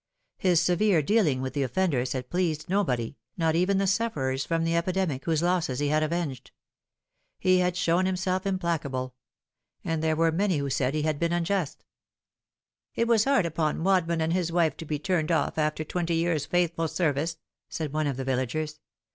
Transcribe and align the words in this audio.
His 0.39 0.59
severe 0.59 1.03
dealing 1.03 1.43
with 1.43 1.53
the 1.53 1.61
offenders 1.61 2.13
had 2.13 2.31
pleased 2.31 2.67
nobody, 2.67 3.17
not 3.37 3.53
even 3.53 3.77
the 3.77 3.85
sufferers 3.85 4.43
from 4.45 4.63
the 4.63 4.75
epidemic, 4.75 5.25
whose 5.25 5.43
losses 5.43 5.77
he 5.77 5.89
had 5.89 6.01
avenged. 6.01 6.49
He 7.37 7.59
had 7.59 7.77
shown 7.77 8.07
himself 8.07 8.47
implacable; 8.47 9.13
and 9.83 10.01
there 10.01 10.15
were 10.15 10.31
many 10.31 10.57
who 10.57 10.71
said 10.71 10.95
he 10.95 11.03
had 11.03 11.19
been 11.19 11.31
unjust." 11.33 11.83
It 12.95 13.07
was 13.07 13.25
hard 13.25 13.45
upon 13.45 13.83
Wadman 13.83 14.21
and 14.21 14.33
his 14.33 14.51
wife 14.51 14.75
to 14.77 14.85
be 14.85 14.97
turned 14.97 15.31
off 15.31 15.59
after 15.59 15.83
twenty 15.83 16.15
years' 16.15 16.47
faithful 16.47 16.87
service," 16.87 17.37
said 17.69 17.93
one 17.93 18.07
of 18.07 18.17
the 18.17 18.23
villagers. 18.25 18.79